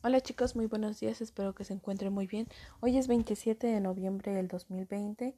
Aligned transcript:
Hola 0.00 0.20
chicos, 0.20 0.54
muy 0.54 0.66
buenos 0.66 1.00
días, 1.00 1.20
espero 1.20 1.56
que 1.56 1.64
se 1.64 1.72
encuentren 1.72 2.12
muy 2.12 2.28
bien. 2.28 2.46
Hoy 2.78 2.96
es 2.96 3.08
27 3.08 3.66
de 3.66 3.80
noviembre 3.80 4.32
del 4.32 4.46
2020 4.46 5.36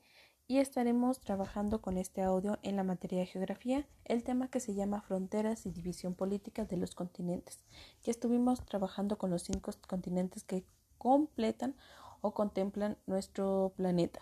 y 0.49 0.59
estaremos 0.59 1.19
trabajando 1.19 1.81
con 1.81 1.97
este 1.97 2.21
audio 2.21 2.59
en 2.63 2.77
la 2.77 2.85
materia 2.85 3.21
de 3.21 3.27
geografía, 3.27 3.87
el 4.05 4.23
tema 4.23 4.49
que 4.49 4.61
se 4.61 4.75
llama 4.75 5.01
fronteras 5.01 5.65
y 5.65 5.71
división 5.71 6.15
política 6.15 6.67
de 6.67 6.77
los 6.77 6.95
continentes. 6.95 7.65
Ya 8.03 8.11
estuvimos 8.11 8.63
trabajando 8.67 9.17
con 9.17 9.31
los 9.31 9.45
cinco 9.45 9.71
continentes 9.89 10.45
que 10.45 10.63
completan 10.99 11.75
o 12.21 12.35
contemplan 12.35 12.99
nuestro 13.07 13.73
planeta. 13.77 14.21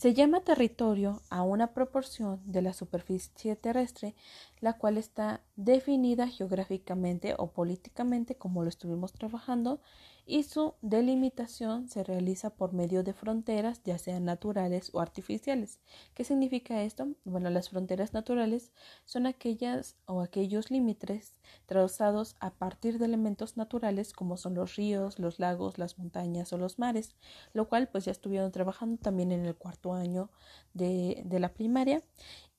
Se 0.00 0.14
llama 0.14 0.40
territorio 0.40 1.20
a 1.28 1.42
una 1.42 1.74
proporción 1.74 2.40
de 2.46 2.62
la 2.62 2.72
superficie 2.72 3.54
terrestre, 3.54 4.14
la 4.58 4.78
cual 4.78 4.96
está 4.96 5.42
definida 5.56 6.26
geográficamente 6.26 7.34
o 7.36 7.52
políticamente, 7.52 8.34
como 8.34 8.62
lo 8.62 8.70
estuvimos 8.70 9.12
trabajando, 9.12 9.82
y 10.24 10.44
su 10.44 10.74
delimitación 10.80 11.88
se 11.88 12.04
realiza 12.04 12.50
por 12.50 12.72
medio 12.72 13.02
de 13.02 13.12
fronteras, 13.12 13.82
ya 13.82 13.98
sean 13.98 14.24
naturales 14.24 14.90
o 14.94 15.00
artificiales. 15.00 15.80
¿Qué 16.14 16.24
significa 16.24 16.82
esto? 16.82 17.08
Bueno, 17.24 17.50
las 17.50 17.68
fronteras 17.68 18.14
naturales 18.14 18.70
son 19.04 19.26
aquellas 19.26 19.96
o 20.06 20.20
aquellos 20.20 20.70
límites 20.70 21.34
trazados 21.66 22.36
a 22.38 22.52
partir 22.54 22.98
de 22.98 23.06
elementos 23.06 23.56
naturales 23.56 24.12
como 24.12 24.36
son 24.36 24.54
los 24.54 24.76
ríos, 24.76 25.18
los 25.18 25.40
lagos, 25.40 25.78
las 25.78 25.98
montañas 25.98 26.52
o 26.52 26.58
los 26.58 26.78
mares, 26.78 27.16
lo 27.52 27.68
cual 27.68 27.88
pues 27.88 28.04
ya 28.04 28.12
estuvieron 28.12 28.52
trabajando 28.52 28.98
también 28.98 29.32
en 29.32 29.44
el 29.44 29.56
cuarto 29.56 29.89
año 29.94 30.30
de, 30.74 31.24
la 31.30 31.52
primaria 31.52 32.02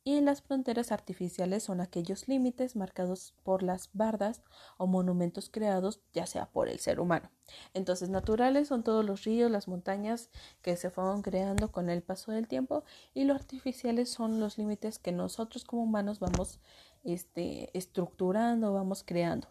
y 0.03 0.19
las 0.21 0.41
fronteras 0.41 0.91
artificiales 0.91 1.63
son 1.63 1.79
aquellos 1.79 2.27
límites 2.27 2.75
marcados 2.75 3.35
por 3.43 3.61
las 3.61 3.89
bardas 3.93 4.41
o 4.77 4.87
monumentos 4.87 5.49
creados 5.49 6.01
ya 6.11 6.25
sea 6.25 6.49
por 6.49 6.69
el 6.69 6.79
ser 6.79 6.99
humano. 6.99 7.29
Entonces, 7.73 8.09
naturales 8.09 8.67
son 8.67 8.83
todos 8.83 9.05
los 9.05 9.23
ríos, 9.25 9.51
las 9.51 9.67
montañas 9.67 10.29
que 10.63 10.75
se 10.75 10.89
fueron 10.89 11.21
creando 11.21 11.71
con 11.71 11.89
el 11.89 12.01
paso 12.01 12.31
del 12.31 12.47
tiempo 12.47 12.83
y 13.13 13.25
los 13.25 13.35
artificiales 13.35 14.09
son 14.09 14.39
los 14.39 14.57
límites 14.57 14.97
que 14.97 15.11
nosotros 15.11 15.65
como 15.65 15.83
humanos 15.83 16.19
vamos 16.19 16.59
este, 17.03 17.75
estructurando, 17.77 18.73
vamos 18.73 19.03
creando. 19.05 19.47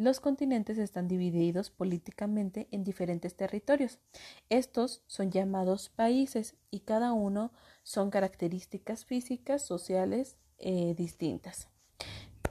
Los 0.00 0.18
continentes 0.18 0.78
están 0.78 1.08
divididos 1.08 1.68
políticamente 1.68 2.68
en 2.70 2.84
diferentes 2.84 3.36
territorios. 3.36 3.98
Estos 4.48 5.02
son 5.06 5.30
llamados 5.30 5.90
países 5.90 6.56
y 6.70 6.80
cada 6.80 7.12
uno 7.12 7.52
son 7.82 8.08
características 8.08 9.04
físicas, 9.04 9.60
sociales 9.60 10.38
eh, 10.56 10.94
distintas. 10.96 11.68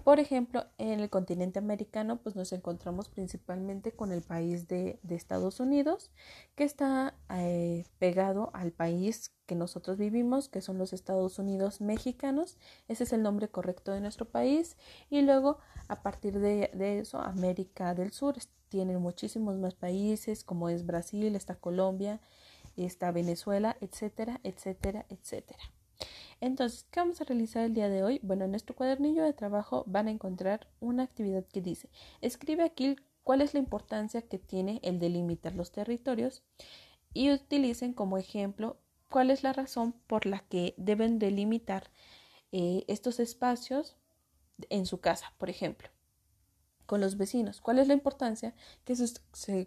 Por 0.10 0.20
ejemplo, 0.20 0.66
en 0.80 1.02
el 1.02 1.12
continente 1.12 1.60
americano, 1.60 2.20
pues 2.20 2.36
nos 2.36 2.52
encontramos 2.52 3.10
principalmente 3.10 3.92
con 3.92 4.12
el 4.12 4.24
país 4.24 4.68
de, 4.68 5.00
Estados 5.08 5.60
Unidos, 5.60 6.10
que 6.56 6.64
está 6.64 7.14
eh, 7.30 7.86
pegado 8.00 8.50
al 8.56 8.72
país 8.72 9.32
que 9.46 9.54
nosotros 9.54 10.00
vivimos, 10.00 10.50
que 10.50 10.62
son 10.62 10.80
los 10.80 10.94
Estados 10.94 11.38
Unidos 11.38 11.80
mexicanos. 11.80 12.58
Ese 12.88 13.04
es 13.04 13.14
el 13.14 13.22
nombre 13.22 13.50
correcto 13.50 13.92
de 13.92 14.02
nuestro 14.02 14.26
país. 14.26 14.78
Y 15.12 15.22
luego, 15.22 15.60
a 15.88 16.02
partir 16.02 16.40
de, 16.40 16.72
de 16.74 16.98
eso, 16.98 17.20
América 17.20 17.94
del 17.94 18.12
Sur 18.12 18.38
tiene 18.68 18.98
muchísimos 18.98 19.58
más 19.60 19.76
países, 19.76 20.44
como 20.44 20.70
es 20.70 20.88
Brasil, 20.88 21.36
está 21.36 21.54
Colombia, 21.54 22.20
está 22.78 23.12
Venezuela, 23.12 23.78
etcétera, 23.80 24.40
etcétera, 24.44 25.06
etcétera. 25.08 25.60
Entonces, 26.42 26.86
¿qué 26.90 27.02
vamos 27.02 27.20
a 27.20 27.26
realizar 27.26 27.66
el 27.66 27.74
día 27.74 27.90
de 27.90 28.04
hoy? 28.04 28.20
Bueno, 28.24 28.46
en 28.46 28.52
nuestro 28.52 28.76
cuadernillo 28.76 29.24
de 29.24 29.34
trabajo 29.34 29.84
van 29.88 30.08
a 30.08 30.12
encontrar 30.12 30.68
una 30.80 31.04
actividad 31.04 31.46
que 31.46 31.62
dice, 31.62 31.90
escribe 32.22 32.64
aquí 32.64 32.96
cuál 33.24 33.42
es 33.42 33.54
la 33.54 33.60
importancia 33.60 34.22
que 34.22 34.40
tiene 34.40 34.80
el 34.84 35.00
delimitar 35.00 35.54
los 35.54 35.72
territorios 35.72 36.42
y 37.14 37.32
utilicen 37.32 37.94
como 37.94 38.18
ejemplo 38.18 38.78
cuál 39.10 39.32
es 39.32 39.44
la 39.44 39.52
razón 39.52 39.94
por 40.08 40.26
la 40.26 40.40
que 40.40 40.76
deben 40.78 41.20
delimitar 41.20 41.90
eh, 42.52 42.86
estos 42.88 43.20
espacios 43.20 43.98
en 44.70 44.86
su 44.86 45.02
casa, 45.02 45.34
por 45.38 45.50
ejemplo, 45.50 45.90
con 46.86 47.02
los 47.02 47.18
vecinos. 47.18 47.60
¿Cuál 47.60 47.80
es 47.80 47.88
la 47.88 47.94
importancia 47.94 48.56
que 48.86 48.96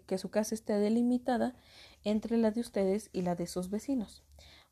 que 0.05 0.17
su 0.17 0.29
casa 0.29 0.55
esté 0.55 0.73
delimitada 0.73 1.55
entre 2.03 2.37
la 2.37 2.51
de 2.51 2.61
ustedes 2.61 3.09
y 3.13 3.21
la 3.21 3.35
de 3.35 3.47
sus 3.47 3.69
vecinos? 3.69 4.23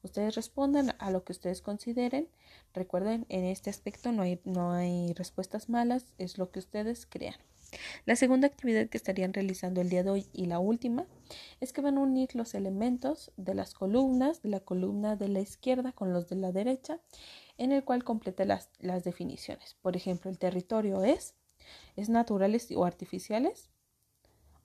Ustedes 0.04 0.36
respondan 0.36 0.96
a 1.00 1.12
lo 1.12 1.24
que 1.24 1.32
ustedes 1.32 1.62
consideren. 1.62 2.28
Recuerden, 2.74 3.26
en 3.30 3.46
este 3.46 3.70
aspecto 3.70 4.12
no 4.12 4.24
hay, 4.24 4.42
no 4.46 4.72
hay 4.72 5.14
respuestas 5.14 5.70
malas, 5.70 6.14
es 6.18 6.38
lo 6.38 6.52
que 6.52 6.60
ustedes 6.60 7.06
crean. 7.06 7.36
La 8.06 8.16
segunda 8.16 8.48
actividad 8.48 8.90
que 8.90 8.98
estarían 8.98 9.34
realizando 9.34 9.80
el 9.82 9.90
día 9.90 10.04
de 10.04 10.10
hoy 10.10 10.28
y 10.34 10.46
la 10.48 10.60
última 10.60 11.06
es 11.62 11.72
que 11.72 11.82
van 11.82 11.98
a 11.98 12.02
unir 12.02 12.36
los 12.36 12.54
elementos 12.54 13.32
de 13.38 13.56
las 13.56 13.74
columnas, 13.74 14.42
de 14.42 14.50
la 14.50 14.60
columna 14.60 15.16
de 15.16 15.30
la 15.30 15.40
izquierda 15.40 15.94
con 15.94 16.12
los 16.12 16.28
de 16.28 16.36
la 16.36 16.52
derecha, 16.52 17.00
en 17.58 17.72
el 17.72 17.84
cual 17.84 18.04
complete 18.04 18.46
las, 18.46 18.70
las 18.80 19.04
definiciones. 19.04 19.78
Por 19.82 19.96
ejemplo, 19.96 20.30
el 20.30 20.38
territorio 20.38 21.04
es, 21.04 21.36
es 21.96 22.10
naturales 22.10 22.70
o 22.76 22.84
artificiales, 22.84 23.70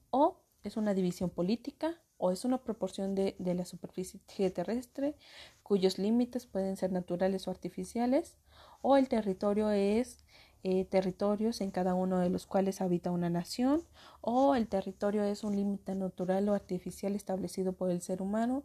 o 0.09 0.41
es 0.63 0.75
una 0.75 0.93
división 0.93 1.29
política, 1.29 2.01
o 2.17 2.31
es 2.31 2.45
una 2.45 2.57
proporción 2.59 3.15
de, 3.15 3.35
la 3.39 3.65
superficie 3.65 4.19
terrestre 4.49 5.15
cuyos 5.63 5.97
límites 5.97 6.45
pueden 6.45 6.77
ser 6.77 6.91
naturales 6.91 7.47
o 7.47 7.51
artificiales, 7.51 8.37
o 8.81 8.97
el 8.97 9.07
territorio 9.07 9.69
es 9.71 10.23
eh, 10.63 10.85
territorios 10.85 11.61
en 11.61 11.71
cada 11.71 11.93
uno 11.93 12.19
de 12.19 12.29
los 12.29 12.47
cuales 12.47 12.81
habita 12.81 13.11
una 13.11 13.29
nación, 13.29 13.83
o 14.21 14.55
el 14.55 14.67
territorio 14.67 15.23
es 15.23 15.43
un 15.43 15.55
límite 15.55 15.95
natural 15.95 16.49
o 16.49 16.53
artificial 16.53 17.15
establecido 17.15 17.73
por 17.73 17.91
el 17.91 18.01
ser 18.01 18.21
humano, 18.21 18.63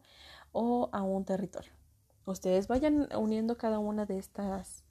o 0.52 0.88
a 0.92 1.02
un 1.02 1.24
territorio. 1.24 1.72
Ustedes 2.24 2.68
vayan 2.68 3.08
uniendo 3.16 3.56
cada 3.56 3.78
una 3.78 4.06
de 4.06 4.18
estas, 4.18 4.84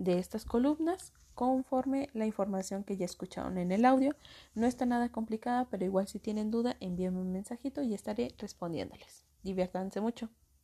de 0.00 0.18
estas 0.18 0.44
columnas 0.44 1.12
conforme 1.34 2.08
la 2.14 2.26
información 2.26 2.84
que 2.84 2.96
ya 2.96 3.04
escucharon 3.04 3.58
en 3.58 3.70
el 3.70 3.84
audio. 3.84 4.14
No 4.54 4.66
está 4.66 4.86
nada 4.86 5.10
complicada, 5.10 5.66
pero 5.70 5.84
igual 5.84 6.08
si 6.08 6.18
tienen 6.18 6.50
duda, 6.50 6.76
envíenme 6.80 7.20
un 7.20 7.32
mensajito 7.32 7.82
y 7.82 7.94
estaré 7.94 8.34
respondiéndoles. 8.38 9.24
Diviértanse 9.42 10.00
mucho. 10.00 10.28